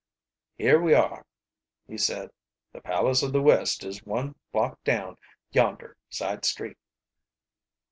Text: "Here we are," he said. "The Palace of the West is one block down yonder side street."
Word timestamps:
"Here 0.57 0.81
we 0.81 0.95
are," 0.95 1.27
he 1.87 1.95
said. 1.95 2.31
"The 2.71 2.81
Palace 2.81 3.21
of 3.21 3.33
the 3.33 3.41
West 3.43 3.83
is 3.83 4.03
one 4.03 4.33
block 4.51 4.83
down 4.83 5.17
yonder 5.51 5.95
side 6.09 6.43
street." 6.43 6.77